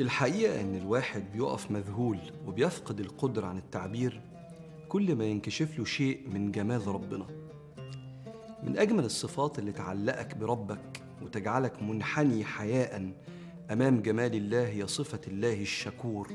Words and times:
الحقيقة 0.00 0.60
إن 0.60 0.74
الواحد 0.74 1.32
بيقف 1.32 1.70
مذهول 1.70 2.18
وبيفقد 2.46 3.00
القدرة 3.00 3.46
عن 3.46 3.58
التعبير 3.58 4.20
كل 4.88 5.14
ما 5.16 5.24
ينكشف 5.24 5.78
له 5.78 5.84
شيء 5.84 6.28
من 6.28 6.52
جمال 6.52 6.86
ربنا. 6.86 7.26
من 8.62 8.78
أجمل 8.78 9.04
الصفات 9.04 9.58
اللي 9.58 9.72
تعلقك 9.72 10.36
بربك 10.36 11.02
وتجعلك 11.22 11.82
منحني 11.82 12.44
حياء 12.44 13.12
أمام 13.70 14.02
جمال 14.02 14.34
الله 14.34 14.68
هي 14.68 14.86
صفة 14.86 15.20
الله 15.26 15.62
الشكور. 15.62 16.28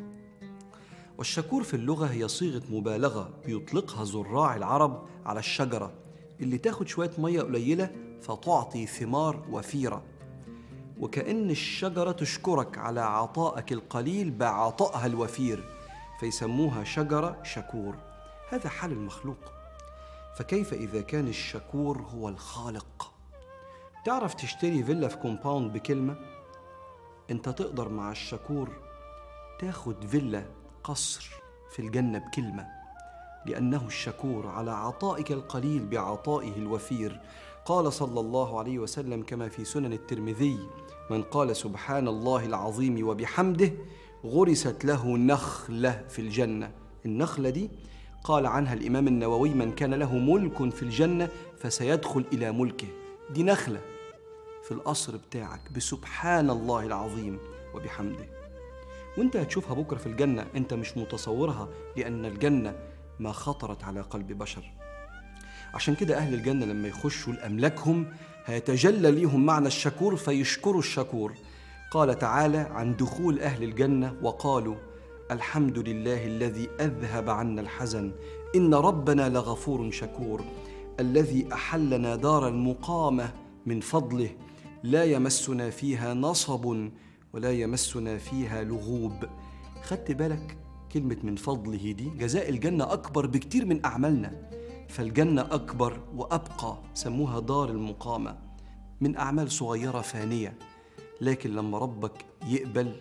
والشكور 1.17 1.63
في 1.63 1.73
اللغة 1.73 2.05
هي 2.05 2.27
صيغة 2.27 2.63
مبالغة 2.69 3.33
بيطلقها 3.45 4.03
زراع 4.03 4.55
العرب 4.55 5.05
على 5.25 5.39
الشجرة 5.39 5.93
اللي 6.41 6.57
تاخد 6.57 6.87
شوية 6.87 7.11
مية 7.17 7.41
قليلة 7.41 7.89
فتعطي 8.21 8.85
ثمار 8.85 9.45
وفيرة. 9.51 10.03
وكأن 11.05 11.49
الشجرة 11.49 12.11
تشكرك 12.11 12.77
على 12.77 13.01
عطائك 13.01 13.71
القليل 13.71 14.31
بعطائها 14.31 15.05
الوفير 15.05 15.63
فيسموها 16.19 16.83
شجرة 16.83 17.43
شكور. 17.43 17.95
هذا 18.49 18.69
حال 18.69 18.91
المخلوق. 18.91 19.37
فكيف 20.37 20.73
إذا 20.73 21.01
كان 21.01 21.27
الشكور 21.27 22.01
هو 22.01 22.29
الخالق؟ 22.29 23.13
تعرف 24.05 24.33
تشتري 24.33 24.83
فيلا 24.83 25.07
في 25.07 25.17
compound 25.17 25.73
بكلمة؟ 25.73 26.15
أنت 27.31 27.49
تقدر 27.49 27.89
مع 27.89 28.11
الشكور 28.11 28.69
تاخد 29.59 30.05
فيلا 30.05 30.45
قصر 30.83 31.29
في 31.71 31.79
الجنة 31.79 32.19
بكلمة 32.19 32.67
لأنه 33.45 33.85
الشكور 33.87 34.47
على 34.47 34.71
عطائك 34.71 35.31
القليل 35.31 35.85
بعطائه 35.87 36.55
الوفير. 36.55 37.21
قال 37.65 37.93
صلى 37.93 38.19
الله 38.19 38.59
عليه 38.59 38.79
وسلم 38.79 39.23
كما 39.23 39.49
في 39.49 39.65
سنن 39.65 39.93
الترمذي 39.93 40.59
من 41.09 41.21
قال 41.23 41.55
سبحان 41.55 42.07
الله 42.07 42.45
العظيم 42.45 43.07
وبحمده 43.07 43.71
غرست 44.25 44.85
له 44.85 45.17
نخلة 45.17 46.05
في 46.09 46.19
الجنة. 46.19 46.71
النخلة 47.05 47.49
دي 47.49 47.69
قال 48.23 48.45
عنها 48.45 48.73
الإمام 48.73 49.07
النووي 49.07 49.49
من 49.49 49.71
كان 49.71 49.93
له 49.93 50.17
ملك 50.17 50.73
في 50.73 50.83
الجنة 50.83 51.29
فسيدخل 51.57 52.25
إلى 52.33 52.51
ملكه. 52.51 52.87
دي 53.29 53.43
نخلة 53.43 53.81
في 54.63 54.71
القصر 54.71 55.17
بتاعك 55.17 55.71
بسبحان 55.71 56.49
الله 56.49 56.85
العظيم 56.85 57.39
وبحمده. 57.75 58.25
وانت 59.17 59.37
هتشوفها 59.37 59.73
بكرة 59.73 59.97
في 59.97 60.07
الجنة 60.07 60.47
انت 60.55 60.73
مش 60.73 60.97
متصورها 60.97 61.69
لأن 61.97 62.25
الجنة 62.25 62.75
ما 63.19 63.31
خطرت 63.31 63.83
على 63.83 64.01
قلب 64.01 64.37
بشر. 64.37 64.84
عشان 65.75 65.95
كده 65.95 66.17
أهل 66.17 66.33
الجنة 66.33 66.65
لما 66.65 66.87
يخشوا 66.87 67.33
لأملاكهم 67.33 68.05
هيتجلى 68.45 69.11
ليهم 69.11 69.45
معنى 69.45 69.67
الشكور 69.67 70.15
فيشكروا 70.15 70.79
الشكور. 70.79 71.33
قال 71.91 72.19
تعالى 72.19 72.57
عن 72.57 72.95
دخول 72.95 73.39
أهل 73.39 73.63
الجنة 73.63 74.15
وقالوا 74.21 74.75
الحمد 75.31 75.79
لله 75.79 76.25
الذي 76.25 76.69
أذهب 76.79 77.29
عنا 77.29 77.61
الحزن. 77.61 78.11
إن 78.55 78.73
ربنا 78.73 79.29
لغفور 79.29 79.91
شكور. 79.91 80.45
الذي 80.99 81.47
أحلنا 81.53 82.15
دار 82.15 82.47
المقامة 82.47 83.33
من 83.65 83.79
فضله. 83.79 84.29
لا 84.83 85.03
يمسنا 85.03 85.69
فيها 85.69 86.13
نصب 86.13 86.89
ولا 87.33 87.51
يمسنا 87.51 88.17
فيها 88.17 88.63
لغوب. 88.63 89.25
خدت 89.83 90.11
بالك 90.11 90.57
كلمة 90.91 91.17
من 91.23 91.35
فضله 91.35 91.91
دي؟ 91.91 92.09
جزاء 92.09 92.49
الجنة 92.49 92.93
أكبر 92.93 93.25
بكتير 93.25 93.65
من 93.65 93.85
أعمالنا. 93.85 94.31
فالجنة 94.89 95.41
أكبر 95.41 95.99
وأبقى 96.15 96.77
سموها 96.93 97.39
دار 97.39 97.69
المقامة 97.69 98.37
من 99.01 99.15
أعمال 99.17 99.51
صغيرة 99.51 100.01
فانية. 100.01 100.57
لكن 101.21 101.55
لما 101.55 101.77
ربك 101.77 102.25
يقبل 102.47 102.95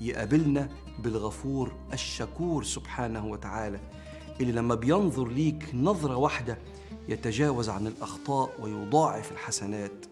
يقابلنا 0.00 0.68
بالغفور 0.98 1.72
الشكور 1.92 2.64
سبحانه 2.64 3.26
وتعالى 3.26 3.80
اللي 4.40 4.52
لما 4.52 4.74
بينظر 4.74 5.28
ليك 5.28 5.74
نظرة 5.74 6.16
واحدة 6.16 6.58
يتجاوز 7.08 7.68
عن 7.68 7.86
الأخطاء 7.86 8.50
ويضاعف 8.62 9.32
الحسنات. 9.32 10.06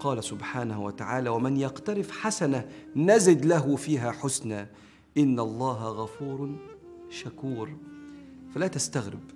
قال 0.00 0.24
سبحانه 0.24 0.84
وتعالى 0.84 1.30
ومن 1.30 1.56
يقترف 1.56 2.10
حسنة 2.10 2.68
نزد 2.96 3.44
له 3.44 3.76
فيها 3.76 4.12
حسنا. 4.12 4.68
إن 5.18 5.40
الله 5.40 5.88
غفور 5.88 6.56
شكور. 7.10 7.76
فلا 8.54 8.66
تستغرب. 8.66 9.35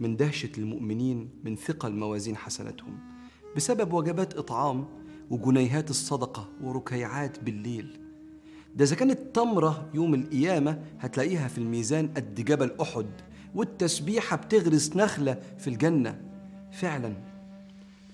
من 0.00 0.16
دهشة 0.16 0.50
المؤمنين 0.58 1.30
من 1.44 1.56
ثقل 1.56 1.92
موازين 1.92 2.36
حسناتهم 2.36 2.98
بسبب 3.56 3.92
وجبات 3.92 4.34
إطعام 4.34 4.86
وجنيهات 5.30 5.90
الصدقة 5.90 6.48
وركيعات 6.62 7.44
بالليل. 7.44 8.00
ده 8.74 8.84
إذا 8.84 8.96
كانت 8.96 9.36
تمرة 9.36 9.90
يوم 9.94 10.14
القيامة 10.14 10.82
هتلاقيها 11.00 11.48
في 11.48 11.58
الميزان 11.58 12.08
قد 12.16 12.34
جبل 12.34 12.70
أحد 12.80 13.06
والتسبيحة 13.54 14.36
بتغرس 14.36 14.96
نخلة 14.96 15.42
في 15.58 15.68
الجنة. 15.68 16.20
فعلا 16.72 17.14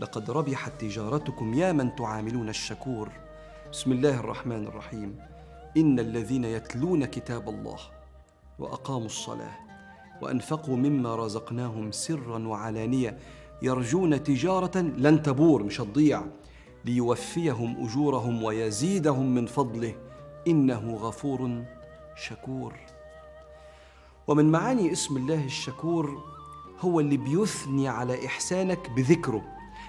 لقد 0.00 0.30
ربحت 0.30 0.80
تجارتكم 0.80 1.54
يا 1.54 1.72
من 1.72 1.96
تعاملون 1.96 2.48
الشكور. 2.48 3.10
بسم 3.72 3.92
الله 3.92 4.20
الرحمن 4.20 4.66
الرحيم. 4.66 5.16
إن 5.76 6.00
الذين 6.00 6.44
يتلون 6.44 7.04
كتاب 7.04 7.48
الله 7.48 7.78
وأقاموا 8.58 9.06
الصلاة 9.06 9.69
وأنفقوا 10.20 10.76
مما 10.76 11.16
رزقناهم 11.16 11.92
سرا 11.92 12.38
وعلانية 12.48 13.18
يرجون 13.62 14.22
تجارة 14.22 14.78
لن 14.78 15.22
تبور 15.22 15.62
مش 15.62 15.80
هتضيع. 15.80 16.22
ليوفيهم 16.84 17.84
أجورهم 17.84 18.42
ويزيدهم 18.42 19.34
من 19.34 19.46
فضله. 19.46 19.94
إنه 20.48 20.94
غفور 20.94 21.64
شكور. 22.16 22.74
ومن 24.26 24.50
معاني 24.50 24.92
اسم 24.92 25.16
الله 25.16 25.44
الشكور 25.44 26.22
هو 26.80 27.00
اللي 27.00 27.16
بيثني 27.16 27.88
على 27.88 28.26
إحسانك 28.26 28.90
بذكره. 28.90 29.42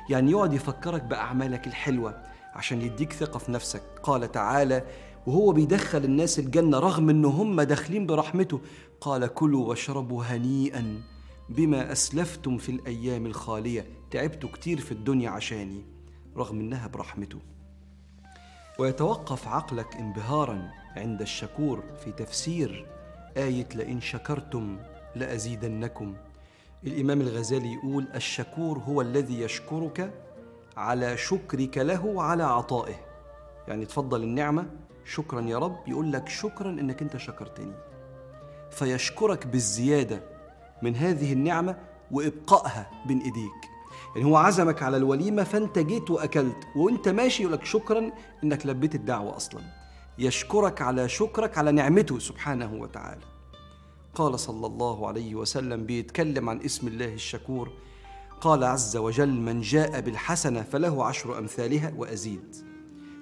يعني 0.09 0.31
يقعد 0.31 0.53
يفكرك 0.53 1.03
بأعمالك 1.03 1.67
الحلوة 1.67 2.23
عشان 2.53 2.81
يديك 2.81 3.13
ثقة 3.13 3.37
في 3.39 3.51
نفسك. 3.51 3.81
قال 4.03 4.31
تعالى 4.31 4.83
وهو 5.27 5.51
بيدخل 5.51 6.03
الناس 6.03 6.39
الجنة 6.39 6.79
رغم 6.79 7.09
إن 7.09 7.25
هم 7.25 7.61
داخلين 7.61 8.05
برحمته. 8.05 8.61
قال 9.01 9.27
كلوا 9.27 9.69
واشربوا 9.69 10.23
هنيئا 10.23 11.01
بما 11.49 11.91
أسلفتم 11.91 12.57
في 12.57 12.69
الأيام 12.69 13.25
الخالية. 13.25 13.85
تعبتوا 14.11 14.49
كتير 14.49 14.79
في 14.79 14.91
الدنيا 14.91 15.29
عشاني 15.29 15.83
رغم 16.37 16.59
إنها 16.59 16.87
برحمته. 16.87 17.39
ويتوقف 18.79 19.47
عقلك 19.47 19.95
انبهارا 19.95 20.71
عند 20.97 21.21
الشكور 21.21 21.83
في 22.03 22.11
تفسير 22.11 22.87
آية 23.37 23.67
لئن 23.75 24.01
شكرتم 24.01 24.77
لأزيدنكم. 25.15 26.15
الإمام 26.83 27.21
الغزالي 27.21 27.73
يقول 27.73 28.07
الشكور 28.15 28.79
هو 28.79 29.01
الذي 29.01 29.41
يشكرك 29.41 30.13
على 30.77 31.17
شكرك 31.17 31.77
له 31.77 32.05
وعلى 32.05 32.43
عطائه. 32.43 32.95
يعني 33.67 33.85
تفضل 33.85 34.23
النعمة 34.23 34.69
شكرا 35.05 35.41
يا 35.41 35.57
رب 35.57 35.77
يقول 35.87 36.11
لك 36.11 36.29
شكرا 36.29 36.69
إنك 36.69 37.01
أنت 37.01 37.17
شكرتني. 37.17 37.73
فيشكرك 38.71 39.47
بالزيادة 39.47 40.23
من 40.81 40.95
هذه 40.95 41.33
النعمة 41.33 41.77
وإبقائها 42.11 42.91
بين 43.05 43.19
إيديك. 43.19 43.69
يعني 44.15 44.27
هو 44.27 44.35
عزمك 44.37 44.83
على 44.83 44.97
الوليمة 44.97 45.43
فأنت 45.43 45.79
جيت 45.79 46.11
وأكلت 46.11 46.67
وأنت 46.75 47.07
ماشي 47.07 47.43
يقول 47.43 47.53
لك 47.53 47.65
شكرا 47.65 48.11
إنك 48.43 48.65
لبيت 48.65 48.95
الدعوة 48.95 49.35
أصلا. 49.35 49.61
يشكرك 50.17 50.81
على 50.81 51.09
شكرك 51.09 51.57
على 51.57 51.71
نعمته 51.71 52.19
سبحانه 52.19 52.73
وتعالى. 52.73 53.21
قال 54.15 54.39
صلى 54.39 54.67
الله 54.67 55.07
عليه 55.07 55.35
وسلم 55.35 55.85
بيتكلم 55.85 56.49
عن 56.49 56.61
اسم 56.61 56.87
الله 56.87 57.13
الشكور 57.13 57.71
قال 58.41 58.63
عز 58.63 58.97
وجل 58.97 59.31
من 59.31 59.61
جاء 59.61 60.01
بالحسنة 60.01 60.61
فله 60.61 61.05
عشر 61.05 61.37
أمثالها 61.37 61.93
وأزيد 61.97 62.55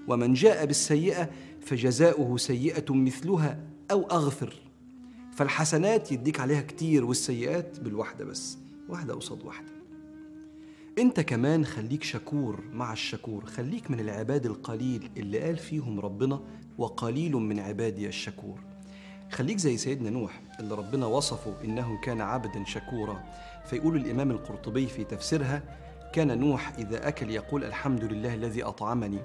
ومن 0.07 0.33
جاء 0.33 0.65
بالسيئة 0.65 1.29
فجزاؤه 1.61 2.37
سيئة 2.37 2.93
مثلها 2.93 3.59
أو 3.91 4.03
أغفر. 4.03 4.53
فالحسنات 5.35 6.11
يديك 6.11 6.39
عليها 6.39 6.61
كتير 6.61 7.05
والسيئات 7.05 7.79
بالواحدة 7.79 8.25
بس 8.25 8.57
واحدة 8.89 9.13
قصاد 9.13 9.45
واحدة. 9.45 9.67
أنت 10.97 11.19
كمان 11.19 11.65
خليك 11.65 12.03
شكور 12.03 12.63
مع 12.73 12.93
الشكور 12.93 13.45
خليك 13.45 13.91
من 13.91 13.99
العباد 13.99 14.45
القليل 14.45 15.09
اللي 15.17 15.39
قال 15.39 15.57
فيهم 15.57 15.99
ربنا 15.99 16.41
وقليل 16.77 17.35
من 17.35 17.59
عبادي 17.59 18.07
الشكور. 18.07 18.59
خليك 19.31 19.57
زي 19.57 19.77
سيدنا 19.77 20.09
نوح 20.09 20.41
اللي 20.59 20.75
ربنا 20.75 21.05
وصفه 21.05 21.53
إنه 21.63 21.99
كان 22.03 22.21
عبدا 22.21 22.63
شكورا. 22.65 23.23
فيقول 23.65 23.95
الإمام 23.95 24.31
القرطبي 24.31 24.87
في 24.87 25.03
تفسيرها 25.03 25.63
كان 26.13 26.39
نوح 26.39 26.73
إذا 26.77 27.07
أكل 27.07 27.29
يقول 27.29 27.63
الحمد 27.63 28.03
لله 28.03 28.33
الذي 28.33 28.63
أطعمني 28.63 29.19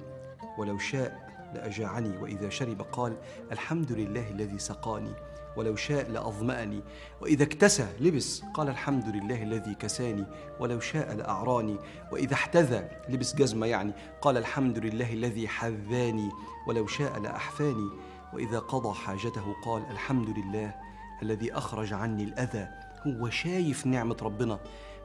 ولو 0.58 0.78
شاء 0.78 1.24
لأجاعني 1.55 2.17
وإذا 2.19 2.49
شرب 2.49 2.83
قال 2.83 3.17
الحمد 3.53 3.93
لله 3.93 4.31
الذي 4.31 4.59
سقاني 4.59 5.12
ولو 5.56 5.77
شاء 5.77 6.11
لأظمأني 6.11 6.83
وإذا 7.21 7.43
اكتسى 7.43 7.87
لبس 8.01 8.43
قال 8.55 8.69
الحمد 8.69 9.09
لله 9.09 9.43
الذي 9.43 9.75
كساني 9.75 10.27
ولو 10.61 10.81
شاء 10.81 11.15
لأعراني 11.15 11.77
وإذا 12.12 12.35
احتذى 12.35 12.89
لبس 13.09 13.35
جزمة 13.35 13.67
يعني 13.67 13.93
قال 14.21 14.37
الحمد 14.37 14.79
لله 14.79 15.12
الذي 15.12 15.49
حذاني 15.49 16.31
ولو 16.67 16.87
شاء 16.87 17.19
لأحفاني 17.19 17.91
وإذا 18.35 18.59
قضى 18.59 18.95
حاجته 18.95 19.55
قال 19.65 19.83
الحمد 19.91 20.39
لله 20.39 20.75
الذي 21.23 21.53
أخرج 21.53 21.93
عني 21.93 22.25
الأذى 22.25 22.69
هو 23.06 23.31
شايف 23.31 23.87
نعمة 23.87 24.17
ربنا 24.23 24.61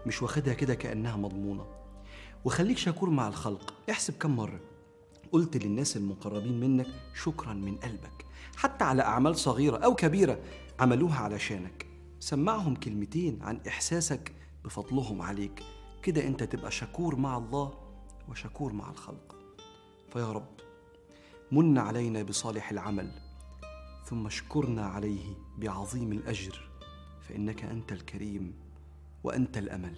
مش 0.05 0.21
واخدها 0.21 0.53
كده 0.53 0.75
كأنها 0.75 1.17
مضمونة. 1.17 1.65
وخليك 2.45 2.77
شكور 2.77 3.09
مع 3.09 3.27
الخلق 3.27 3.73
احسب 3.89 4.13
كم 4.13 4.35
مرة. 4.35 4.59
قلت 5.31 5.57
للناس 5.65 5.97
المقربين 5.97 6.59
منك 6.59 6.87
شكرا 7.23 7.53
من 7.53 7.75
قلبك 7.75 8.25
حتى 8.55 8.83
على 8.83 9.01
أعمال 9.01 9.35
صغيرة 9.35 9.77
أو 9.77 9.95
كبيرة 9.95 10.39
عملوها 10.79 11.19
علشانك 11.19 11.85
سمعهم 12.19 12.75
كلمتين 12.75 13.39
عن 13.41 13.61
إحساسك 13.67 14.35
بفضلهم 14.65 15.21
عليك. 15.21 15.63
كده 16.03 16.27
أنت 16.27 16.43
تبقى 16.43 16.71
شكور 16.71 17.15
مع 17.15 17.37
الله 17.37 17.73
وشكور 18.29 18.73
مع 18.73 18.89
الخلق. 18.89 19.35
فيا 20.13 20.31
رب 20.31 20.49
من 21.51 21.77
علينا 21.77 22.23
بصالح 22.23 22.71
العمل 22.71 23.11
ثم 24.05 24.25
اشكرنا 24.25 24.85
عليه 24.85 25.35
بعظيم 25.57 26.11
الأجر 26.11 26.69
فإنك 27.21 27.63
أنت 27.63 27.91
الكريم 27.91 28.53
وأنت 29.23 29.57
الأمل. 29.57 29.97